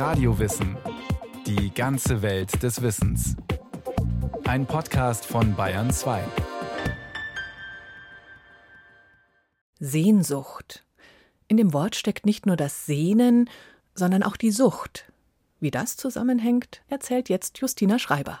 [0.00, 0.78] Radiowissen.
[1.46, 3.36] Die ganze Welt des Wissens.
[4.44, 6.24] Ein Podcast von Bayern 2.
[9.78, 10.86] Sehnsucht.
[11.48, 13.50] In dem Wort steckt nicht nur das Sehnen,
[13.94, 15.12] sondern auch die Sucht.
[15.60, 18.40] Wie das zusammenhängt, erzählt jetzt Justina Schreiber.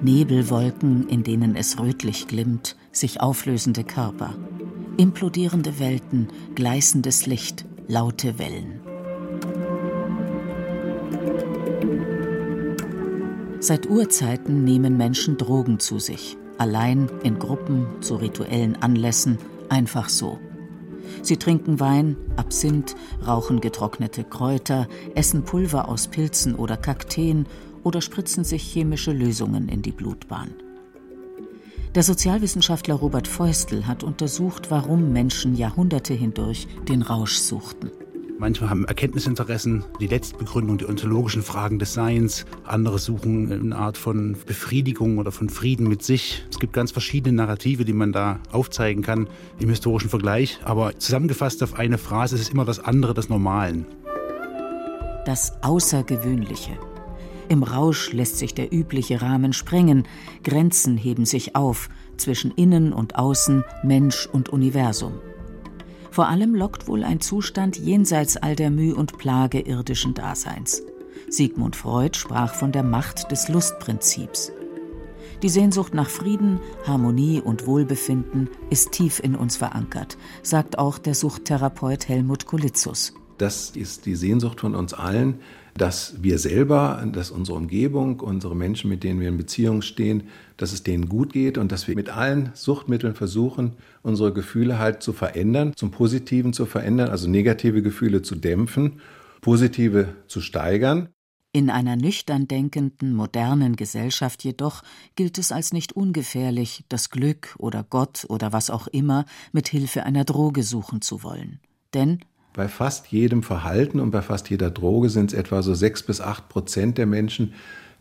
[0.00, 4.34] Nebelwolken, in denen es rötlich glimmt, sich auflösende Körper,
[4.96, 8.80] implodierende Welten, gleißendes Licht, laute Wellen.
[13.60, 20.38] Seit Urzeiten nehmen Menschen Drogen zu sich, allein, in Gruppen, zu rituellen Anlässen, einfach so.
[21.22, 22.96] Sie trinken Wein, Absinth,
[23.26, 27.46] rauchen getrocknete Kräuter, essen Pulver aus Pilzen oder Kakteen
[27.84, 30.50] oder spritzen sich chemische Lösungen in die Blutbahn.
[31.94, 37.90] Der Sozialwissenschaftler Robert Feustel hat untersucht, warum Menschen Jahrhunderte hindurch den Rausch suchten.
[38.38, 42.46] Manchmal haben Erkenntnisinteressen die Letztbegründung, die ontologischen Fragen des Seins.
[42.64, 46.44] Andere suchen eine Art von Befriedigung oder von Frieden mit sich.
[46.50, 49.28] Es gibt ganz verschiedene Narrative, die man da aufzeigen kann
[49.60, 50.60] im historischen Vergleich.
[50.64, 53.84] Aber zusammengefasst auf eine Phrase, es ist immer das andere des Normalen.
[55.26, 56.78] Das Außergewöhnliche.
[57.48, 60.04] Im Rausch lässt sich der übliche Rahmen sprengen,
[60.44, 65.14] Grenzen heben sich auf zwischen Innen und Außen, Mensch und Universum.
[66.10, 70.82] Vor allem lockt wohl ein Zustand jenseits all der Mühe und Plage irdischen Daseins.
[71.28, 74.52] Sigmund Freud sprach von der Macht des Lustprinzips.
[75.42, 81.14] Die Sehnsucht nach Frieden, Harmonie und Wohlbefinden ist tief in uns verankert, sagt auch der
[81.14, 83.14] Suchttherapeut Helmut Kulitzus.
[83.38, 85.40] Das ist die Sehnsucht von uns allen,
[85.74, 90.24] dass wir selber, dass unsere Umgebung, unsere Menschen, mit denen wir in Beziehung stehen,
[90.56, 93.72] dass es denen gut geht und dass wir mit allen Suchtmitteln versuchen,
[94.02, 99.00] unsere Gefühle halt zu verändern, zum Positiven zu verändern, also negative Gefühle zu dämpfen,
[99.40, 101.08] positive zu steigern.
[101.54, 104.82] In einer nüchtern denkenden, modernen Gesellschaft jedoch
[105.16, 110.04] gilt es als nicht ungefährlich, das Glück oder Gott oder was auch immer mit Hilfe
[110.04, 111.60] einer Droge suchen zu wollen.
[111.92, 112.20] Denn
[112.52, 116.20] bei fast jedem Verhalten und bei fast jeder Droge sind es etwa so sechs bis
[116.20, 117.54] acht Prozent der Menschen,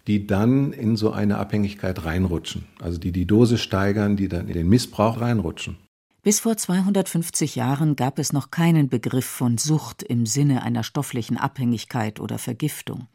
[0.07, 2.65] die dann in so eine Abhängigkeit reinrutschen.
[2.79, 5.77] Also die die Dosis steigern, die dann in den Missbrauch reinrutschen.
[6.23, 11.37] Bis vor 250 Jahren gab es noch keinen Begriff von Sucht im Sinne einer stofflichen
[11.37, 13.07] Abhängigkeit oder Vergiftung.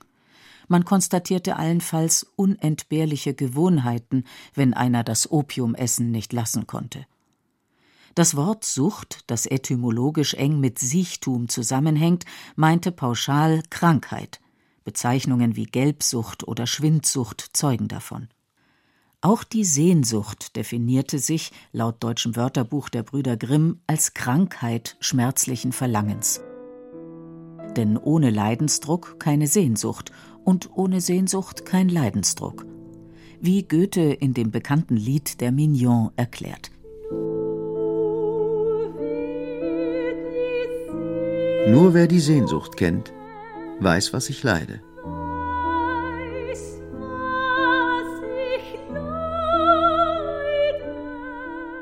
[0.68, 4.24] Man konstatierte allenfalls unentbehrliche Gewohnheiten,
[4.54, 7.06] wenn einer das Opiumessen nicht lassen konnte.
[8.16, 14.40] Das Wort Sucht, das etymologisch eng mit Siechtum zusammenhängt, meinte pauschal Krankheit.
[14.84, 18.28] Bezeichnungen wie Gelbsucht oder Schwindsucht zeugen davon.
[19.20, 26.40] Auch die Sehnsucht definierte sich, laut deutschem Wörterbuch der Brüder Grimm, als Krankheit schmerzlichen Verlangens.
[27.76, 30.10] Denn ohne Leidensdruck keine Sehnsucht
[30.42, 32.64] und ohne Sehnsucht kein Leidensdruck.
[33.42, 36.70] Wie Goethe in dem bekannten Lied der Mignon erklärt.
[41.66, 43.12] Nur wer die Sehnsucht kennt,
[43.80, 44.80] weiß, was ich leide.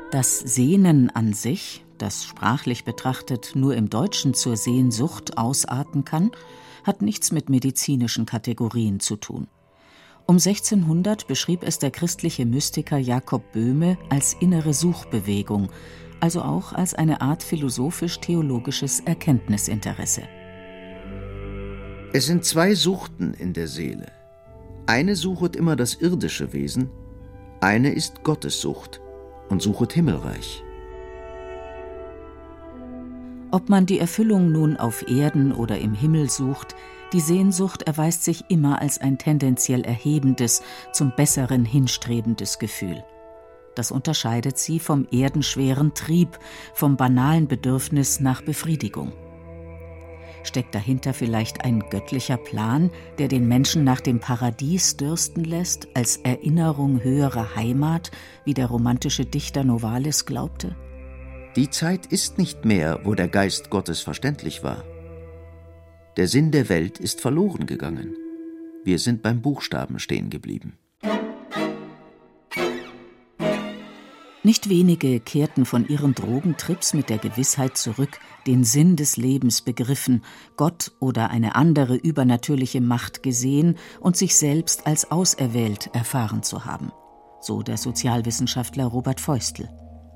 [0.09, 6.31] Das Sehnen an sich, das sprachlich betrachtet nur im Deutschen zur Sehnsucht ausarten kann,
[6.83, 9.47] hat nichts mit medizinischen Kategorien zu tun.
[10.25, 15.69] Um 1600 beschrieb es der christliche Mystiker Jakob Böhme als innere Suchbewegung,
[16.19, 20.23] also auch als eine Art philosophisch-theologisches Erkenntnisinteresse.
[22.13, 24.07] Es sind zwei Suchten in der Seele.
[24.87, 26.89] Eine suchet immer das irdische Wesen,
[27.61, 29.01] eine ist Gottessucht
[29.49, 30.63] und suchet Himmelreich.
[33.51, 36.75] Ob man die Erfüllung nun auf Erden oder im Himmel sucht,
[37.13, 40.61] die Sehnsucht erweist sich immer als ein tendenziell erhebendes,
[40.91, 43.03] zum Besseren hinstrebendes Gefühl.
[43.75, 46.39] Das unterscheidet sie vom erdenschweren Trieb,
[46.73, 49.11] vom banalen Bedürfnis nach Befriedigung.
[50.43, 56.17] Steckt dahinter vielleicht ein göttlicher Plan, der den Menschen nach dem Paradies dürsten lässt, als
[56.17, 58.11] Erinnerung höherer Heimat,
[58.45, 60.75] wie der romantische Dichter Novalis glaubte?
[61.55, 64.83] Die Zeit ist nicht mehr, wo der Geist Gottes verständlich war.
[66.15, 68.15] Der Sinn der Welt ist verloren gegangen.
[68.83, 70.77] Wir sind beim Buchstaben stehen geblieben.
[74.45, 80.23] Nicht wenige kehrten von ihren Drogentrips mit der Gewissheit zurück, den Sinn des Lebens begriffen,
[80.55, 86.91] Gott oder eine andere übernatürliche Macht gesehen und sich selbst als auserwählt erfahren zu haben.
[87.41, 89.67] So der Sozialwissenschaftler Robert Feustel.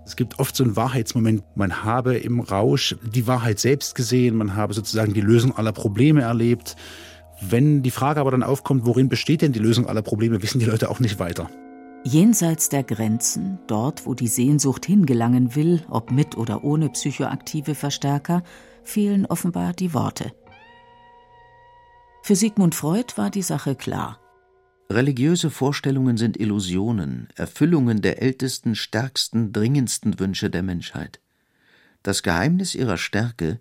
[0.05, 1.41] Es gibt oft so einen Wahrheitsmoment.
[1.55, 6.21] Man habe im Rausch die Wahrheit selbst gesehen, man habe sozusagen die Lösung aller Probleme
[6.21, 6.75] erlebt.
[7.41, 10.65] Wenn die Frage aber dann aufkommt, worin besteht denn die Lösung aller Probleme, wissen die
[10.65, 11.49] Leute auch nicht weiter.
[12.03, 18.43] Jenseits der Grenzen, dort wo die Sehnsucht hingelangen will, ob mit oder ohne psychoaktive Verstärker,
[18.83, 20.31] fehlen offenbar die Worte.
[22.23, 24.19] Für Sigmund Freud war die Sache klar.
[24.89, 31.19] Religiöse Vorstellungen sind Illusionen, Erfüllungen der ältesten, stärksten, dringendsten Wünsche der Menschheit.
[32.01, 33.59] Das Geheimnis ihrer Stärke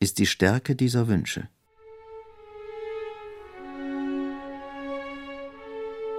[0.00, 1.48] ist die Stärke dieser Wünsche.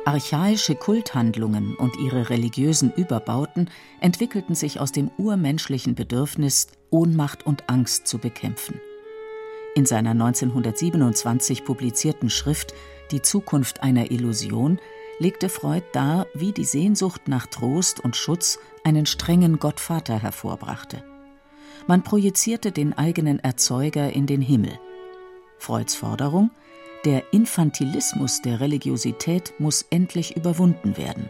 [0.09, 3.69] Archaische Kulthandlungen und ihre religiösen Überbauten
[3.99, 8.81] entwickelten sich aus dem urmenschlichen Bedürfnis, Ohnmacht und Angst zu bekämpfen.
[9.75, 12.73] In seiner 1927 publizierten Schrift
[13.11, 14.79] Die Zukunft einer Illusion
[15.19, 21.03] legte Freud dar, wie die Sehnsucht nach Trost und Schutz einen strengen Gottvater hervorbrachte.
[21.85, 24.71] Man projizierte den eigenen Erzeuger in den Himmel.
[25.59, 26.49] Freuds Forderung–
[27.05, 31.29] der Infantilismus der Religiosität muss endlich überwunden werden.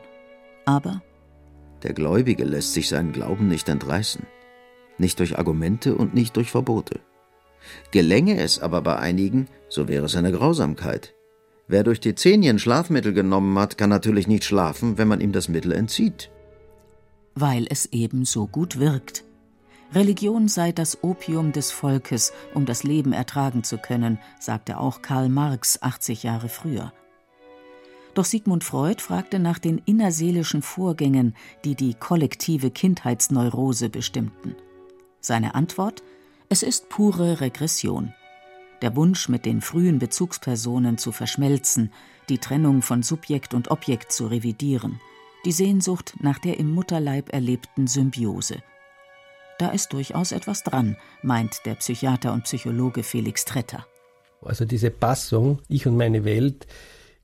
[0.66, 1.02] Aber
[1.84, 4.26] der Gläubige lässt sich seinen Glauben nicht entreißen,
[4.98, 7.00] nicht durch Argumente und nicht durch Verbote.
[7.92, 11.14] Gelänge es aber bei einigen, so wäre es eine Grausamkeit.
[11.68, 15.50] Wer durch die Zenien Schlafmittel genommen hat, kann natürlich nicht schlafen, wenn man ihm das
[15.50, 16.32] Mittel entzieht.
[17.36, 19.24] Weil es eben so gut wirkt.
[19.94, 25.30] Religion sei das Opium des Volkes, um das Leben ertragen zu können, sagte auch Karl
[25.30, 26.94] Marx 80 Jahre früher.
[28.14, 34.56] Doch Sigmund Freud fragte nach den innerseelischen Vorgängen, die die kollektive Kindheitsneurose bestimmten.
[35.22, 36.04] Seine Antwort:
[36.50, 38.14] Es ist pure Regression.
[38.84, 41.92] Der Wunsch, mit den frühen Bezugspersonen zu verschmelzen,
[42.30, 45.02] die Trennung von Subjekt und Objekt zu revidieren,
[45.46, 48.62] die Sehnsucht nach der im Mutterleib erlebten Symbiose.
[49.60, 53.86] Da ist durchaus etwas dran, meint der Psychiater und Psychologe Felix Tretter.
[54.42, 56.66] Also diese Passung, ich und meine Welt,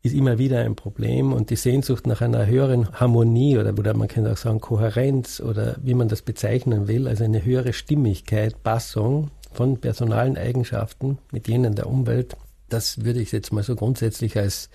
[0.04, 4.10] ist immer wieder ein Problem und die Sehnsucht nach einer höheren Harmonie oder, oder man
[4.10, 9.32] kann auch sagen Kohärenz oder wie man das bezeichnen will, also eine höhere Stimmigkeit, Passung
[9.54, 12.36] von personalen Eigenschaften mit jenen der Umwelt,
[12.68, 14.70] das würde ich jetzt mal so grundsätzlich als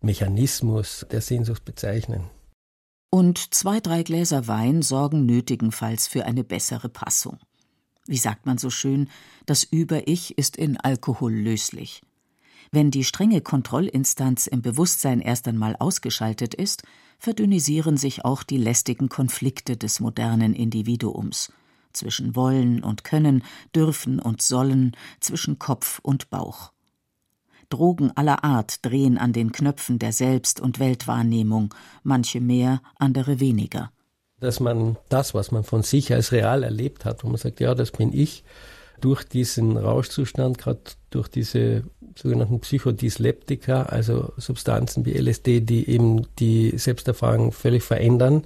[0.00, 2.22] Mechanismus der Sehnsucht bezeichnen.
[3.10, 7.38] Und zwei, drei Gläser Wein sorgen nötigenfalls für eine bessere Passung.
[8.06, 9.08] Wie sagt man so schön,
[9.46, 12.02] das Über-Ich ist in Alkohol löslich.
[12.70, 16.82] Wenn die strenge Kontrollinstanz im Bewusstsein erst einmal ausgeschaltet ist,
[17.18, 21.52] verdünnisieren sich auch die lästigen Konflikte des modernen Individuums
[21.92, 23.42] zwischen Wollen und Können,
[23.74, 26.72] Dürfen und Sollen, zwischen Kopf und Bauch.
[27.68, 33.90] Drogen aller Art drehen an den Knöpfen der Selbst- und Weltwahrnehmung, manche mehr, andere weniger.
[34.40, 37.74] Dass man das, was man von sich als real erlebt hat, wo man sagt, ja,
[37.74, 38.44] das bin ich,
[39.00, 40.80] durch diesen Rauschzustand, gerade
[41.10, 41.84] durch diese
[42.16, 48.44] sogenannten Psychodysleptika, also Substanzen wie LSD, die eben die Selbsterfahrung völlig verändern,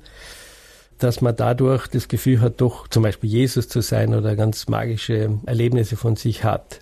[0.98, 5.38] dass man dadurch das Gefühl hat, doch zum Beispiel Jesus zu sein oder ganz magische
[5.46, 6.80] Erlebnisse von sich hat.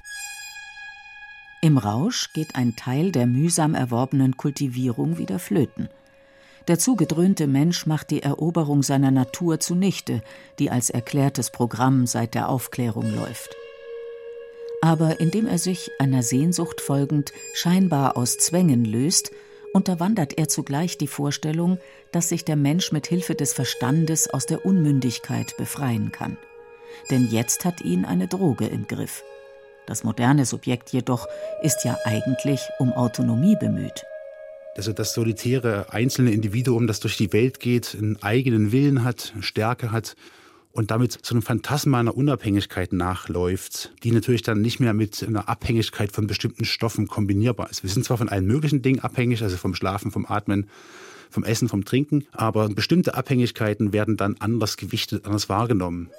[1.63, 5.91] Im Rausch geht ein Teil der mühsam erworbenen Kultivierung wieder flöten.
[6.69, 10.23] Der zugedröhnte Mensch macht die Eroberung seiner Natur zunichte,
[10.59, 13.55] die als erklärtes Programm seit der Aufklärung läuft.
[14.81, 19.31] Aber indem er sich einer Sehnsucht folgend scheinbar aus Zwängen löst,
[19.75, 21.79] unterwandert er zugleich die Vorstellung,
[22.11, 26.39] dass sich der Mensch mit Hilfe des Verstandes aus der Unmündigkeit befreien kann.
[27.11, 29.23] Denn jetzt hat ihn eine Droge im Griff.
[29.91, 31.27] Das moderne Subjekt jedoch
[31.63, 34.05] ist ja eigentlich um Autonomie bemüht.
[34.77, 39.91] Also das solitäre einzelne Individuum, das durch die Welt geht, einen eigenen Willen hat, Stärke
[39.91, 40.15] hat
[40.71, 45.49] und damit zu einem Phantasma einer Unabhängigkeit nachläuft, die natürlich dann nicht mehr mit einer
[45.49, 47.83] Abhängigkeit von bestimmten Stoffen kombinierbar ist.
[47.83, 50.71] Wir sind zwar von allen möglichen Dingen abhängig, also vom Schlafen, vom Atmen,
[51.31, 56.11] vom Essen, vom Trinken, aber bestimmte Abhängigkeiten werden dann anders gewichtet, anders wahrgenommen.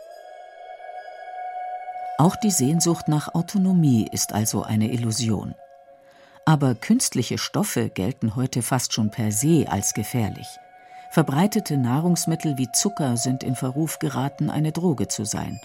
[2.21, 5.55] Auch die Sehnsucht nach Autonomie ist also eine Illusion.
[6.45, 10.45] Aber künstliche Stoffe gelten heute fast schon per se als gefährlich.
[11.09, 15.59] Verbreitete Nahrungsmittel wie Zucker sind in Verruf geraten, eine Droge zu sein.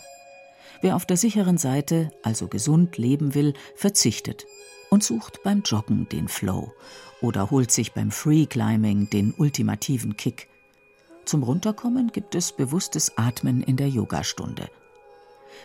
[0.80, 4.46] Wer auf der sicheren Seite, also gesund leben will, verzichtet
[4.88, 6.72] und sucht beim Joggen den Flow
[7.20, 10.48] oder holt sich beim Free Climbing den ultimativen Kick.
[11.26, 14.70] Zum Runterkommen gibt es bewusstes Atmen in der Yogastunde.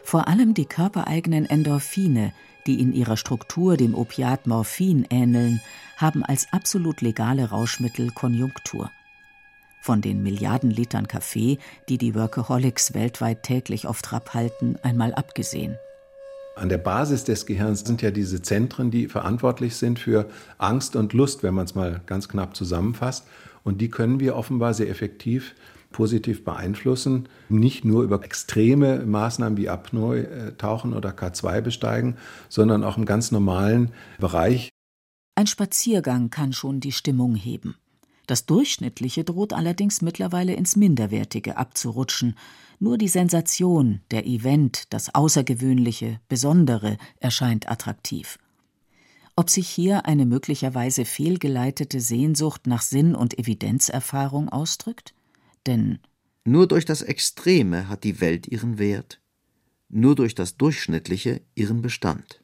[0.04, 2.34] Vor allem die körpereigenen Endorphine,
[2.68, 5.62] die in ihrer Struktur dem Opiat Morphin ähneln,
[5.98, 8.90] haben als absolut legale Rauschmittel Konjunktur.
[9.82, 11.58] von den Milliarden Litern Kaffee,
[11.90, 15.76] die die Workaholics weltweit täglich auf Trab halten, einmal abgesehen.
[16.56, 21.14] An der Basis des Gehirns sind ja diese Zentren, die verantwortlich sind für Angst und
[21.14, 23.26] Lust, wenn man es mal ganz knapp zusammenfasst.
[23.64, 25.56] Und die können wir offenbar sehr effektiv
[25.92, 27.28] positiv beeinflussen.
[27.50, 32.18] Nicht nur über extreme Maßnahmen wie Apnoe, Tauchen oder K2 besteigen,
[32.50, 34.70] sondern auch im ganz normalen Bereich.
[35.36, 37.76] Ein Spaziergang kann schon die Stimmung heben.
[38.28, 42.36] Das Durchschnittliche droht allerdings mittlerweile ins Minderwertige abzurutschen.
[42.80, 48.40] Nur die Sensation, der Event, das Außergewöhnliche, Besondere erscheint attraktiv.
[49.36, 55.14] Ob sich hier eine möglicherweise fehlgeleitete Sehnsucht nach Sinn und Evidenzerfahrung ausdrückt?
[55.68, 56.00] Denn
[56.44, 59.22] nur durch das Extreme hat die Welt ihren Wert,
[59.90, 62.42] nur durch das Durchschnittliche ihren Bestand,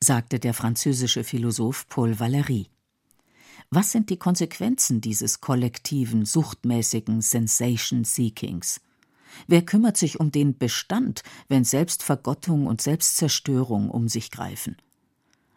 [0.00, 2.66] sagte der französische Philosoph Paul Valéry.
[3.70, 8.80] Was sind die Konsequenzen dieses kollektiven, suchtmäßigen Sensation Seekings?
[9.46, 14.76] Wer kümmert sich um den Bestand, wenn Selbstvergottung und Selbstzerstörung um sich greifen?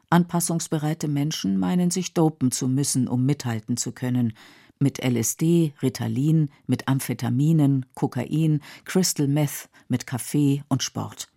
[0.09, 4.33] Anpassungsbereite Menschen meinen sich dopen zu müssen, um mithalten zu können.
[4.79, 11.29] Mit LSD, Ritalin, mit Amphetaminen, Kokain, Crystal Meth, mit Kaffee und Sport.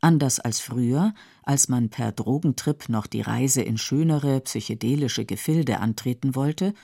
[0.00, 6.34] Anders als früher, als man per Drogentrip noch die Reise in schönere psychedelische Gefilde antreten
[6.34, 6.74] wollte,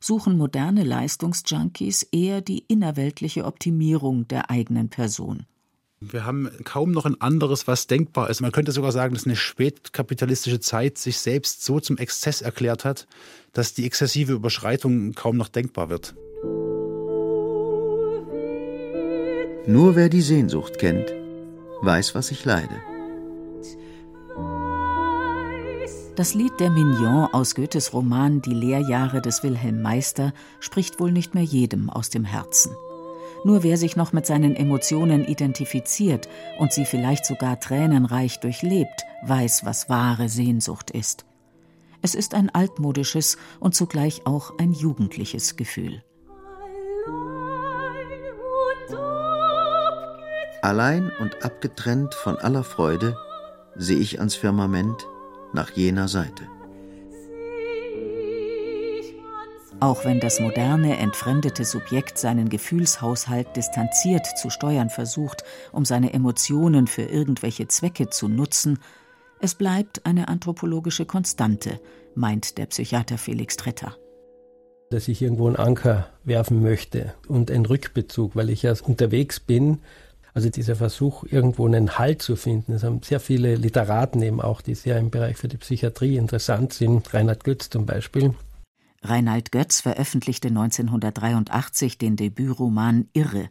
[0.00, 5.46] suchen moderne Leistungsjunkies eher die innerweltliche Optimierung der eigenen Person.
[6.02, 8.40] Wir haben kaum noch ein anderes, was denkbar ist.
[8.40, 13.06] Man könnte sogar sagen, dass eine spätkapitalistische Zeit sich selbst so zum Exzess erklärt hat,
[13.52, 16.14] dass die exzessive Überschreitung kaum noch denkbar wird.
[19.66, 21.12] Nur wer die Sehnsucht kennt,
[21.82, 22.80] weiß, was ich leide.
[26.16, 31.34] Das Lied der Mignon aus Goethes Roman Die Lehrjahre des Wilhelm Meister spricht wohl nicht
[31.34, 32.72] mehr jedem aus dem Herzen.
[33.44, 36.28] Nur wer sich noch mit seinen Emotionen identifiziert
[36.58, 41.24] und sie vielleicht sogar tränenreich durchlebt, weiß, was wahre Sehnsucht ist.
[42.02, 46.02] Es ist ein altmodisches und zugleich auch ein jugendliches Gefühl.
[50.62, 53.16] Allein und abgetrennt von aller Freude
[53.76, 55.06] sehe ich ans Firmament
[55.54, 56.46] nach jener Seite.
[59.80, 66.86] Auch wenn das moderne, entfremdete Subjekt seinen Gefühlshaushalt distanziert zu steuern versucht, um seine Emotionen
[66.86, 68.78] für irgendwelche Zwecke zu nutzen,
[69.40, 71.80] es bleibt eine anthropologische Konstante,
[72.14, 73.96] meint der Psychiater Felix Tretter.
[74.90, 79.78] Dass ich irgendwo einen Anker werfen möchte und einen Rückbezug, weil ich ja unterwegs bin
[80.32, 82.72] also dieser Versuch, irgendwo einen Halt zu finden.
[82.72, 86.72] Es haben sehr viele Literaten eben auch, die sehr im Bereich für die Psychiatrie interessant
[86.72, 87.12] sind.
[87.12, 88.34] Reinhard Götz zum Beispiel.
[89.02, 93.48] Reinhard Götz veröffentlichte 1983 den Debütroman Irre.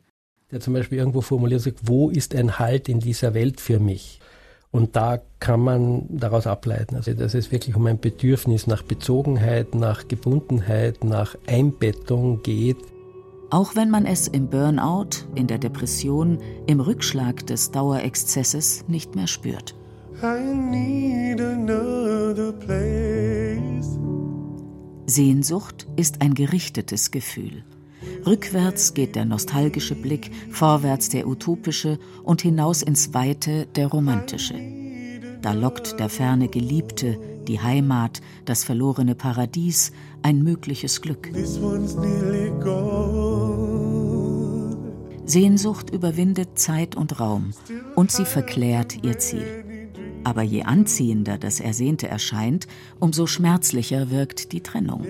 [0.52, 4.20] Der zum Beispiel irgendwo formuliert sagt, wo ist ein Halt in dieser Welt für mich?
[4.72, 9.74] Und da kann man daraus ableiten, also dass es wirklich um ein Bedürfnis nach Bezogenheit,
[9.74, 12.78] nach Gebundenheit, nach Einbettung geht.
[13.50, 16.38] Auch wenn man es im Burnout, in der Depression,
[16.68, 19.74] im Rückschlag des Dauerexzesses nicht mehr spürt.
[25.10, 27.64] Sehnsucht ist ein gerichtetes Gefühl.
[28.26, 34.56] Rückwärts geht der nostalgische Blick, vorwärts der utopische und hinaus ins Weite der romantische.
[35.42, 41.32] Da lockt der ferne Geliebte, die Heimat, das verlorene Paradies, ein mögliches Glück.
[45.26, 47.54] Sehnsucht überwindet Zeit und Raum
[47.96, 49.79] und sie verklärt ihr Ziel.
[50.24, 52.68] Aber je anziehender das Ersehnte erscheint,
[53.00, 55.06] umso schmerzlicher wirkt die Trennung.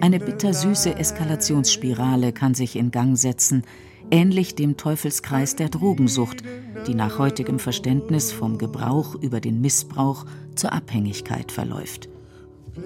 [0.00, 3.62] Eine bittersüße Eskalationsspirale kann sich in Gang setzen,
[4.10, 6.42] ähnlich dem Teufelskreis der Drogensucht,
[6.86, 12.08] die nach heutigem Verständnis vom Gebrauch über den Missbrauch zur Abhängigkeit verläuft.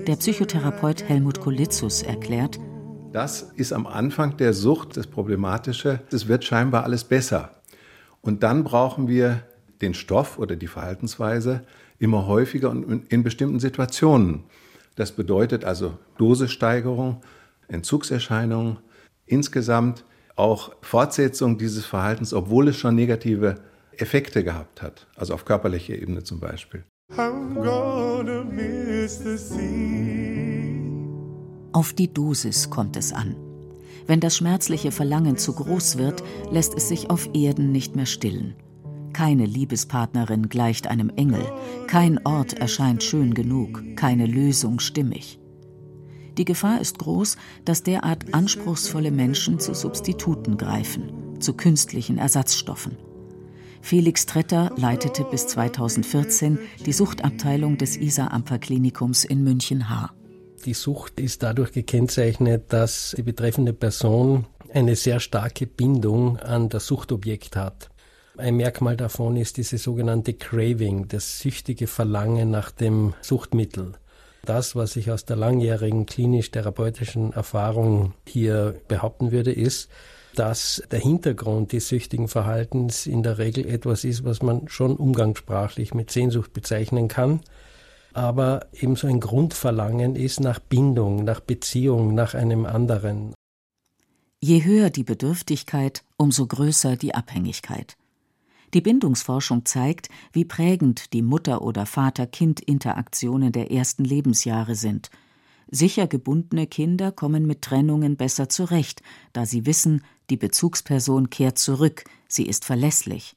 [0.07, 2.59] Der Psychotherapeut Helmut Kolitzus erklärt,
[3.13, 6.01] das ist am Anfang der Sucht das Problematische.
[6.13, 7.63] Es wird scheinbar alles besser.
[8.21, 9.43] Und dann brauchen wir
[9.81, 11.63] den Stoff oder die Verhaltensweise
[11.99, 14.45] immer häufiger und in bestimmten Situationen.
[14.97, 17.21] Das bedeutet also Dosissteigerung,
[17.69, 18.79] Entzugserscheinungen,
[19.27, 20.05] insgesamt
[20.37, 23.57] auch Fortsetzung dieses Verhaltens, obwohl es schon negative
[23.97, 26.85] Effekte gehabt hat, also auf körperlicher Ebene zum Beispiel.
[31.73, 33.37] Auf die Dosis kommt es an.
[34.07, 38.55] Wenn das schmerzliche Verlangen zu groß wird, lässt es sich auf Erden nicht mehr stillen.
[39.13, 41.45] Keine Liebespartnerin gleicht einem Engel,
[41.87, 45.39] kein Ort erscheint schön genug, keine Lösung stimmig.
[46.37, 52.97] Die Gefahr ist groß, dass derart anspruchsvolle Menschen zu Substituten greifen, zu künstlichen Ersatzstoffen.
[53.81, 60.15] Felix Tretter leitete bis 2014 die Suchtabteilung des Isar-Ampfer-Klinikums in München-Haar.
[60.65, 66.87] Die Sucht ist dadurch gekennzeichnet, dass die betreffende Person eine sehr starke Bindung an das
[66.87, 67.91] Suchtobjekt hat.
[68.39, 73.95] Ein Merkmal davon ist diese sogenannte Craving, das süchtige Verlangen nach dem Suchtmittel.
[74.45, 79.91] Das, was ich aus der langjährigen klinisch-therapeutischen Erfahrung hier behaupten würde, ist,
[80.37, 85.93] dass der Hintergrund des süchtigen Verhaltens in der Regel etwas ist, was man schon umgangssprachlich
[85.93, 87.41] mit Sehnsucht bezeichnen kann,
[88.13, 93.35] aber ebenso ein Grundverlangen ist nach Bindung, nach Beziehung, nach einem anderen.
[94.41, 97.97] Je höher die Bedürftigkeit, umso größer die Abhängigkeit.
[98.75, 105.11] Die Bindungsforschung zeigt, wie prägend die Mutter- oder Vater-Kind-Interaktionen der ersten Lebensjahre sind.
[105.71, 112.05] Sicher gebundene Kinder kommen mit Trennungen besser zurecht, da sie wissen, die Bezugsperson kehrt zurück,
[112.27, 113.37] sie ist verlässlich.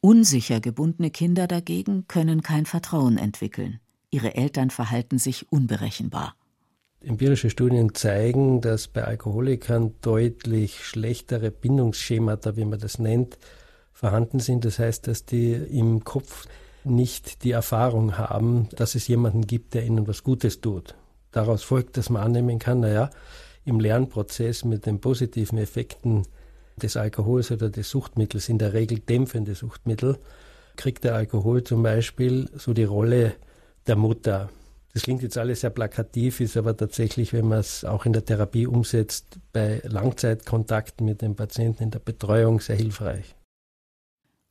[0.00, 3.80] Unsicher gebundene Kinder dagegen können kein Vertrauen entwickeln.
[4.10, 6.36] Ihre Eltern verhalten sich unberechenbar.
[7.00, 13.38] Empirische Studien zeigen, dass bei Alkoholikern deutlich schlechtere Bindungsschemata, wie man das nennt,
[13.96, 14.64] vorhanden sind.
[14.66, 16.46] Das heißt, dass die im Kopf
[16.84, 20.94] nicht die Erfahrung haben, dass es jemanden gibt, der ihnen was Gutes tut.
[21.32, 23.10] Daraus folgt, dass man annehmen kann, naja,
[23.64, 26.22] im Lernprozess mit den positiven Effekten
[26.80, 30.18] des Alkohols oder des Suchtmittels, in der Regel dämpfende Suchtmittel,
[30.76, 33.32] kriegt der Alkohol zum Beispiel so die Rolle
[33.86, 34.50] der Mutter.
[34.92, 38.24] Das klingt jetzt alles sehr plakativ, ist aber tatsächlich, wenn man es auch in der
[38.24, 43.34] Therapie umsetzt, bei Langzeitkontakten mit dem Patienten in der Betreuung sehr hilfreich.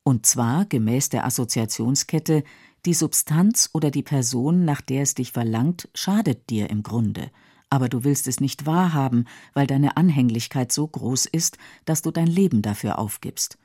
[0.08, 2.44] Und zwar gemäß der Assoziationskette,
[2.86, 7.32] die Substanz oder die Person, nach der es dich verlangt, schadet dir im Grunde,
[7.72, 12.28] aber du willst es nicht wahrhaben, weil deine Anhänglichkeit so groß ist, dass du dein
[12.28, 13.58] Leben dafür aufgibst.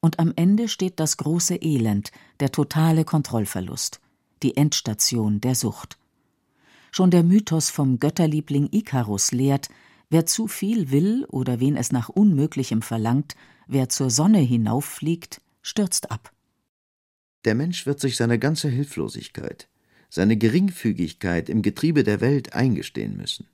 [0.00, 4.00] Und am Ende steht das große Elend, der totale Kontrollverlust,
[4.42, 5.96] die Endstation der Sucht.
[6.90, 9.68] Schon der Mythos vom Götterliebling Ikarus lehrt,
[10.10, 13.36] wer zu viel will oder wen es nach Unmöglichem verlangt,
[13.68, 16.32] wer zur Sonne hinauffliegt, stürzt ab.
[17.44, 19.68] Der Mensch wird sich seine ganze Hilflosigkeit,
[20.10, 23.46] seine Geringfügigkeit im Getriebe der Welt eingestehen müssen.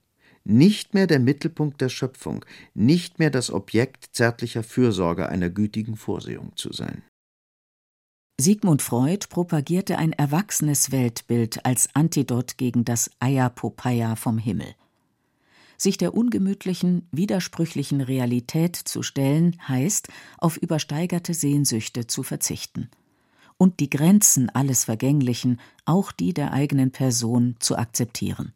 [0.44, 6.52] Nicht mehr der Mittelpunkt der Schöpfung, nicht mehr das Objekt zärtlicher Fürsorge einer gütigen Vorsehung
[6.56, 7.02] zu sein.
[8.38, 14.74] Sigmund Freud propagierte ein erwachsenes Weltbild als Antidot gegen das Eierpopeia vom Himmel.
[15.85, 22.88] Sich der ungemütlichen, widersprüchlichen Realität zu stellen, heißt, auf übersteigerte Sehnsüchte zu verzichten
[23.59, 28.55] und die Grenzen alles Vergänglichen, auch die der eigenen Person, zu akzeptieren.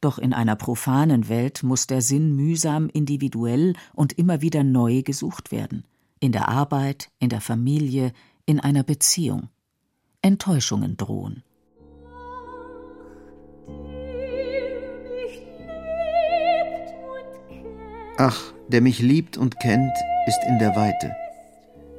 [0.00, 5.52] Doch in einer profanen Welt muss der Sinn mühsam individuell und immer wieder neu gesucht
[5.52, 5.84] werden.
[6.18, 8.12] In der Arbeit, in der Familie,
[8.44, 9.50] in einer Beziehung.
[10.20, 11.44] Enttäuschungen drohen.
[18.16, 19.92] Ach, der mich liebt und kennt,
[20.28, 21.16] ist in der Weite.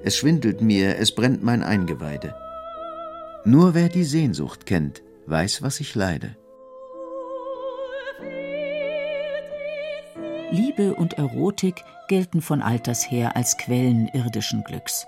[0.04, 2.34] Es schwindelt mir, es brennt mein Eingeweide.
[3.44, 6.38] Nur wer die Sehnsucht kennt, weiß, was ich leide.
[10.52, 15.08] Liebe und Erotik gelten von alters her als Quellen irdischen Glücks.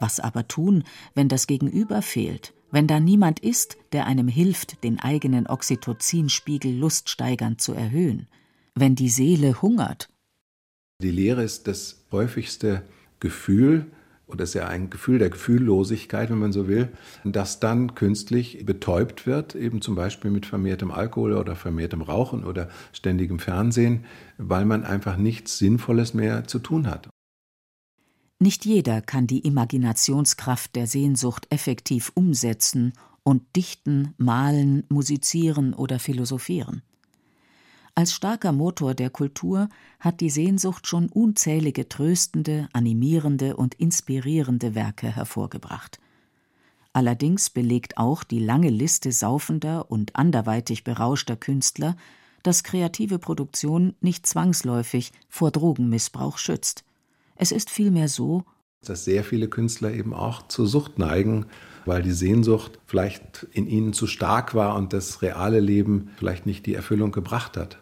[0.00, 0.82] Was aber tun,
[1.14, 7.60] wenn das Gegenüber fehlt, wenn da niemand ist, der einem hilft, den eigenen Oxytocinspiegel luststeigernd
[7.60, 8.26] zu erhöhen,
[8.74, 10.08] wenn die Seele hungert
[11.02, 12.82] die Lehre ist das häufigste
[13.20, 13.86] Gefühl,
[14.26, 16.88] oder ist ja ein Gefühl der Gefühllosigkeit, wenn man so will,
[17.24, 22.68] das dann künstlich betäubt wird, eben zum Beispiel mit vermehrtem Alkohol oder vermehrtem Rauchen oder
[22.92, 24.04] ständigem Fernsehen,
[24.38, 27.08] weil man einfach nichts Sinnvolles mehr zu tun hat.
[28.38, 36.82] Nicht jeder kann die Imaginationskraft der Sehnsucht effektiv umsetzen und dichten, malen, musizieren oder philosophieren.
[37.94, 39.68] Als starker Motor der Kultur
[40.00, 46.00] hat die Sehnsucht schon unzählige tröstende, animierende und inspirierende Werke hervorgebracht.
[46.94, 51.96] Allerdings belegt auch die lange Liste saufender und anderweitig berauschter Künstler,
[52.42, 56.84] dass kreative Produktion nicht zwangsläufig vor Drogenmissbrauch schützt.
[57.36, 58.44] Es ist vielmehr so,
[58.84, 61.46] dass sehr viele Künstler eben auch zur Sucht neigen,
[61.84, 66.66] weil die Sehnsucht vielleicht in ihnen zu stark war und das reale Leben vielleicht nicht
[66.66, 67.81] die Erfüllung gebracht hat.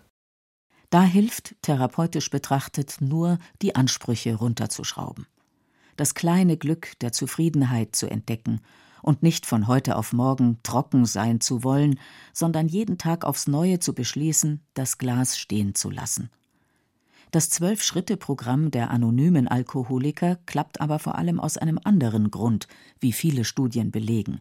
[0.91, 5.27] Da hilft, therapeutisch betrachtet, nur die Ansprüche runterzuschrauben.
[5.97, 8.61] Das kleine Glück der Zufriedenheit zu entdecken
[9.03, 11.99] und nicht von heute auf morgen trocken sein zu wollen,
[12.33, 16.31] sondern jeden Tag aufs Neue zu beschließen, das Glas stehen zu lassen.
[17.31, 22.67] Das Zwölf-Schritte-Programm der anonymen Alkoholiker klappt aber vor allem aus einem anderen Grund,
[22.99, 24.41] wie viele Studien belegen.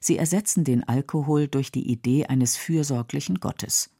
[0.00, 3.90] Sie ersetzen den Alkohol durch die Idee eines fürsorglichen Gottes.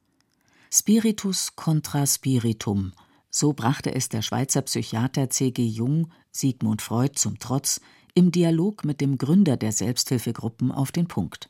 [0.70, 2.92] Spiritus contra spiritum,
[3.31, 5.64] so brachte es der Schweizer Psychiater C.G.
[5.64, 7.81] Jung, Sigmund Freud zum Trotz,
[8.14, 11.48] im Dialog mit dem Gründer der Selbsthilfegruppen auf den Punkt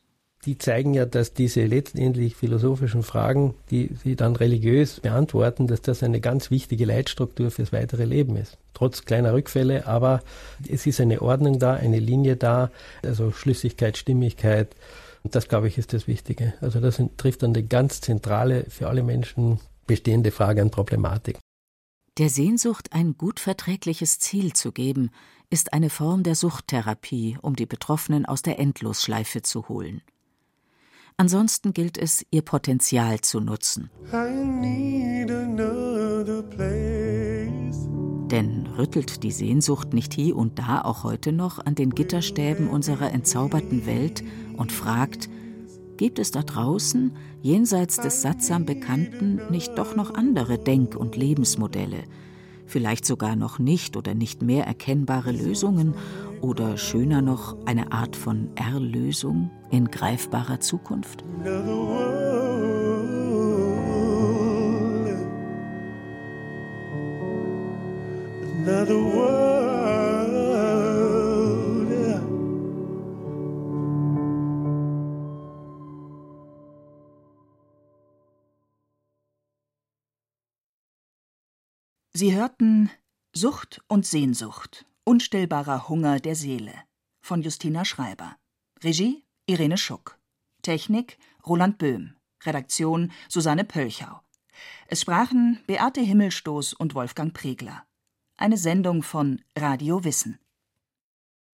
[0.49, 6.03] die zeigen ja, dass diese letztendlich philosophischen Fragen, die sie dann religiös beantworten, dass das
[6.03, 8.57] eine ganz wichtige Leitstruktur fürs weitere Leben ist.
[8.73, 10.23] Trotz kleiner Rückfälle, aber
[10.67, 12.71] es ist eine Ordnung da, eine Linie da,
[13.03, 14.69] also Schlüssigkeit, Stimmigkeit.
[15.29, 16.55] Und das, glaube ich, ist das Wichtige.
[16.63, 21.39] Also das trifft dann die ganz zentrale, für alle Menschen bestehende Frage an Problematik.
[22.17, 25.11] Der Sehnsucht ein gut verträgliches Ziel zu geben,
[25.51, 30.01] ist eine Form der Suchttherapie, um die Betroffenen aus der Endlosschleife zu holen.
[31.19, 33.91] Ansonsten gilt es, ihr Potenzial zu nutzen.
[38.31, 43.13] Denn rüttelt die Sehnsucht nicht hier und da auch heute noch an den Gitterstäben unserer
[43.13, 44.23] entzauberten Welt
[44.59, 45.31] und fragt,
[45.97, 52.05] gibt es da draußen, jenseits des sattsam Bekannten, nicht doch noch andere Denk- und Lebensmodelle,
[52.67, 55.95] vielleicht sogar noch nicht oder nicht mehr erkennbare Lösungen
[56.41, 61.25] oder schöner noch eine Art von Erlösung in greifbarer Zukunft?
[82.21, 82.91] Sie hörten
[83.33, 86.75] Sucht und Sehnsucht Unstillbarer Hunger der Seele
[87.21, 88.35] von Justina Schreiber.
[88.83, 90.19] Regie Irene Schuck.
[90.63, 92.17] Technik Roland Böhm.
[92.45, 94.21] Redaktion Susanne Pölchau.
[94.89, 97.87] Es sprachen Beate Himmelstoß und Wolfgang Pregler.
[98.37, 100.41] Eine Sendung von Radio Wissen.